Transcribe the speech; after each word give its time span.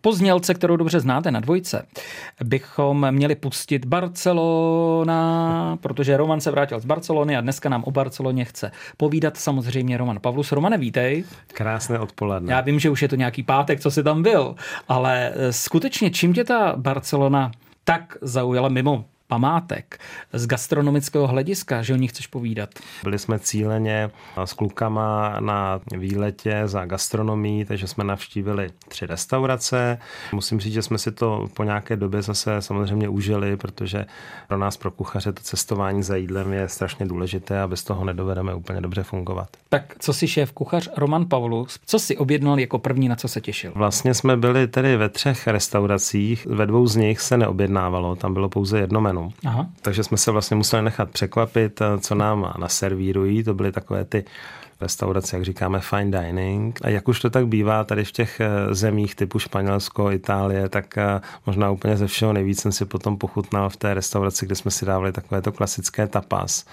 po 0.00 0.12
znělce, 0.12 0.54
kterou 0.54 0.76
dobře 0.76 1.00
znáte 1.00 1.30
na 1.30 1.40
dvojce, 1.40 1.86
bychom 2.44 3.10
měli 3.10 3.34
pustit 3.34 3.84
Barcelona, 3.84 5.18
protože 5.80 6.16
Roman 6.16 6.40
se 6.40 6.50
vrátil 6.50 6.80
z 6.80 6.84
Barcelony 6.84 7.36
a 7.36 7.40
dneska 7.40 7.68
nám 7.68 7.84
o 7.84 7.90
Barceloně 7.90 8.44
chce 8.44 8.70
povídat 8.96 9.36
samozřejmě 9.36 9.96
Roman 9.96 10.20
Pavlus. 10.20 10.52
Romane, 10.52 10.78
vítej. 10.78 11.24
Krásné 11.46 11.98
odpoledne. 11.98 12.52
Já 12.52 12.60
vím, 12.60 12.80
že 12.80 12.90
už 12.90 13.02
je 13.02 13.08
to 13.08 13.16
nějaký 13.16 13.42
pátek, 13.42 13.80
co 13.80 13.90
jsi 13.90 14.02
tam 14.02 14.22
byl, 14.22 14.54
ale 14.88 15.32
skutečně 15.50 16.10
čím 16.10 16.34
tě 16.34 16.44
ta 16.44 16.74
Barcelona 16.76 17.50
tak 17.84 18.16
zaujala 18.22 18.68
mimo 18.68 19.04
památek 19.28 19.98
z 20.32 20.46
gastronomického 20.46 21.26
hlediska, 21.26 21.82
že 21.82 21.94
o 21.94 21.96
nich 21.96 22.10
chceš 22.10 22.26
povídat? 22.26 22.70
Byli 23.02 23.18
jsme 23.18 23.38
cíleně 23.38 24.10
s 24.44 24.52
klukama 24.52 25.36
na 25.40 25.80
výletě 25.96 26.62
za 26.64 26.86
gastronomí, 26.86 27.64
takže 27.64 27.86
jsme 27.86 28.04
navštívili 28.04 28.70
tři 28.88 29.06
restaurace. 29.06 29.98
Musím 30.32 30.60
říct, 30.60 30.72
že 30.72 30.82
jsme 30.82 30.98
si 30.98 31.12
to 31.12 31.46
po 31.54 31.64
nějaké 31.64 31.96
době 31.96 32.22
zase 32.22 32.62
samozřejmě 32.62 33.08
užili, 33.08 33.56
protože 33.56 34.06
pro 34.48 34.58
nás, 34.58 34.76
pro 34.76 34.90
kuchaře, 34.90 35.32
to 35.32 35.42
cestování 35.42 36.02
za 36.02 36.16
jídlem 36.16 36.52
je 36.52 36.68
strašně 36.68 37.06
důležité 37.06 37.60
a 37.60 37.66
bez 37.66 37.84
toho 37.84 38.04
nedovedeme 38.04 38.54
úplně 38.54 38.80
dobře 38.80 39.02
fungovat. 39.02 39.48
Tak 39.68 39.94
co 39.98 40.12
si 40.12 40.28
šéf 40.28 40.52
kuchař 40.52 40.88
Roman 40.96 41.26
Pavlus, 41.26 41.78
co 41.86 41.98
si 41.98 42.16
objednal 42.16 42.58
jako 42.58 42.78
první, 42.78 43.08
na 43.08 43.16
co 43.16 43.28
se 43.28 43.40
těšil? 43.40 43.72
Vlastně 43.74 44.14
jsme 44.14 44.36
byli 44.36 44.68
tedy 44.68 44.96
ve 44.96 45.08
třech 45.08 45.46
restauracích, 45.46 46.46
ve 46.46 46.66
dvou 46.66 46.86
z 46.86 46.96
nich 46.96 47.20
se 47.20 47.36
neobjednávalo, 47.36 48.16
tam 48.16 48.34
bylo 48.34 48.48
pouze 48.48 48.78
jedno 48.78 49.00
menu 49.00 49.17
Aha. 49.46 49.66
Takže 49.82 50.04
jsme 50.04 50.16
se 50.16 50.30
vlastně 50.30 50.56
museli 50.56 50.82
nechat 50.82 51.10
překvapit, 51.10 51.80
eh, 51.80 51.98
co 51.98 52.14
nám 52.14 52.52
naservírují. 52.58 53.44
To 53.44 53.54
byly 53.54 53.72
takové 53.72 54.04
ty 54.04 54.24
restaurace, 54.80 55.36
jak 55.36 55.44
říkáme, 55.44 55.80
fine 55.80 56.20
dining. 56.20 56.78
A 56.82 56.88
jak 56.88 57.08
už 57.08 57.20
to 57.20 57.30
tak 57.30 57.46
bývá 57.46 57.84
tady 57.84 58.04
v 58.04 58.12
těch 58.12 58.40
eh, 58.40 58.74
zemích 58.74 59.14
typu 59.14 59.38
Španělsko, 59.38 60.10
Itálie, 60.10 60.68
tak 60.68 60.98
eh, 60.98 61.20
možná 61.46 61.70
úplně 61.70 61.96
ze 61.96 62.06
všeho 62.06 62.32
nejvíc 62.32 62.60
jsem 62.60 62.72
si 62.72 62.84
potom 62.84 63.18
pochutnal 63.18 63.70
v 63.70 63.76
té 63.76 63.94
restauraci, 63.94 64.46
kde 64.46 64.54
jsme 64.54 64.70
si 64.70 64.86
dávali 64.86 65.12
takové 65.12 65.42
to 65.42 65.52
klasické 65.52 66.06
tapas. 66.06 66.64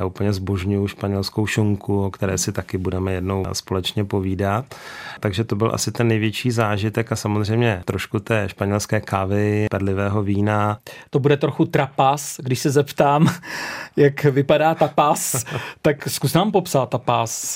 Já 0.00 0.06
úplně 0.06 0.32
zbožňuju 0.32 0.88
španělskou 0.88 1.46
šunku, 1.46 2.04
o 2.04 2.10
které 2.10 2.38
si 2.38 2.52
taky 2.52 2.78
budeme 2.78 3.12
jednou 3.12 3.44
společně 3.52 4.04
povídat. 4.04 4.74
Takže 5.20 5.44
to 5.44 5.56
byl 5.56 5.70
asi 5.74 5.92
ten 5.92 6.08
největší 6.08 6.50
zážitek 6.50 7.12
a 7.12 7.16
samozřejmě 7.16 7.82
trošku 7.84 8.20
té 8.20 8.48
španělské 8.48 9.00
kávy, 9.00 9.66
perlivého 9.70 10.22
vína. 10.22 10.78
To 11.10 11.18
bude 11.18 11.36
trochu 11.36 11.64
trapas, 11.64 12.40
když 12.42 12.58
se 12.58 12.70
zeptám, 12.70 13.34
jak 13.96 14.24
vypadá 14.24 14.74
tapas, 14.74 15.44
tak 15.82 16.08
zkus 16.08 16.34
nám 16.34 16.52
popsat 16.52 16.90
tapas. 16.90 17.49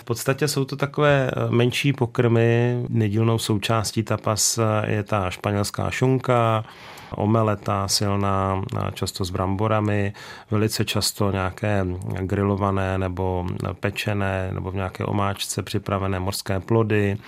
V 0.00 0.04
podstatě 0.04 0.48
jsou 0.48 0.64
to 0.64 0.76
takové 0.76 1.30
eh, 1.30 1.50
menší 1.50 1.92
pokrmy. 1.92 2.82
Nedílnou 2.88 3.38
součástí 3.38 4.02
tapas 4.02 4.58
eh, 4.58 4.92
je 4.92 5.02
ta 5.02 5.30
španělská 5.30 5.90
šunka, 5.90 6.64
omeleta 7.10 7.88
silná, 7.88 8.62
často 8.92 9.24
s 9.24 9.30
bramborami, 9.30 10.12
velice 10.50 10.84
často 10.84 11.30
nějaké 11.30 11.86
grilované 12.20 12.98
nebo 12.98 13.46
pečené 13.80 14.50
nebo 14.52 14.70
v 14.70 14.74
nějaké 14.74 15.04
omáčce 15.04 15.62
připravené 15.62 16.20
morské 16.20 16.60
plody, 16.60 17.18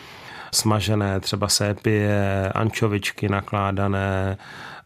smažené 0.53 1.21
třeba 1.21 1.49
sépie, 1.49 2.53
ančovičky 2.55 3.29
nakládané, 3.29 4.37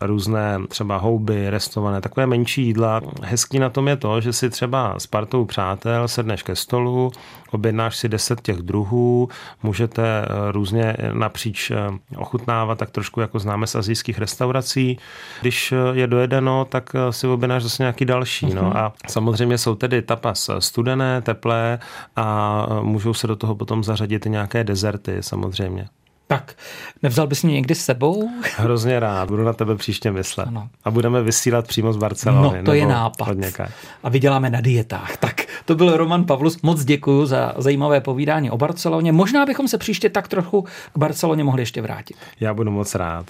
různé 0.06 0.58
třeba 0.68 0.96
houby, 0.96 1.50
restované, 1.50 2.00
takové 2.00 2.26
menší 2.26 2.62
jídla. 2.62 3.00
Hezký 3.22 3.58
na 3.58 3.70
tom 3.70 3.88
je 3.88 3.96
to, 3.96 4.20
že 4.20 4.32
si 4.32 4.50
třeba 4.50 4.94
s 4.98 5.06
partou 5.06 5.44
přátel 5.44 6.08
sedneš 6.08 6.42
ke 6.42 6.56
stolu, 6.56 7.12
objednáš 7.50 7.96
si 7.96 8.08
deset 8.08 8.40
těch 8.40 8.56
druhů, 8.56 9.28
můžete 9.62 10.02
eh, 10.02 10.52
různě 10.52 10.96
napříč 11.12 11.70
eh, 11.70 11.76
ochutnávat, 12.16 12.78
tak 12.78 12.90
trošku 12.90 13.20
jako 13.20 13.38
známe 13.38 13.66
z 13.66 13.74
azijských 13.74 14.18
restaurací. 14.18 14.98
Když 15.40 15.72
eh, 15.72 15.76
je 15.92 16.06
dojedeno, 16.06 16.64
tak 16.64 16.90
si 17.10 17.26
objednáš 17.26 17.62
zase 17.62 17.82
nějaký 17.82 18.04
další. 18.04 18.54
No. 18.54 18.62
Mhm. 18.62 18.76
A 18.76 18.92
samozřejmě 19.08 19.58
jsou 19.58 19.74
tedy 19.74 20.02
tapas 20.02 20.50
studené, 20.58 21.22
teplé 21.22 21.78
a 22.16 22.66
můžou 22.82 23.14
se 23.14 23.26
do 23.26 23.36
toho 23.36 23.54
potom 23.54 23.84
zařadit 23.84 24.26
i 24.26 24.30
nějaké 24.30 24.64
dezerty 24.64 25.16
samozřejmě. 25.20 25.88
Tak, 26.36 26.56
nevzal 27.02 27.26
bys 27.26 27.42
mě 27.42 27.54
někdy 27.54 27.74
s 27.74 27.84
sebou? 27.84 28.30
Hrozně 28.56 29.00
rád, 29.00 29.28
budu 29.28 29.44
na 29.44 29.52
tebe 29.52 29.76
příště 29.76 30.10
myslet. 30.10 30.48
Ano. 30.48 30.68
A 30.84 30.90
budeme 30.90 31.22
vysílat 31.22 31.66
přímo 31.66 31.92
z 31.92 31.96
Barcelony. 31.96 32.58
No, 32.58 32.64
to 32.64 32.72
je 32.72 32.86
nápad. 32.86 33.36
A 34.02 34.08
vyděláme 34.08 34.50
na 34.50 34.60
dietách. 34.60 35.16
Tak, 35.16 35.42
to 35.64 35.74
byl 35.74 35.96
Roman 35.96 36.24
Pavlus. 36.24 36.62
Moc 36.62 36.84
děkuji 36.84 37.26
za 37.26 37.54
zajímavé 37.56 38.00
povídání 38.00 38.50
o 38.50 38.56
Barceloně. 38.56 39.12
Možná 39.12 39.46
bychom 39.46 39.68
se 39.68 39.78
příště 39.78 40.10
tak 40.10 40.28
trochu 40.28 40.62
k 40.92 40.98
Barceloně 40.98 41.44
mohli 41.44 41.62
ještě 41.62 41.82
vrátit. 41.82 42.16
Já 42.40 42.54
budu 42.54 42.70
moc 42.70 42.94
rád. 42.94 43.26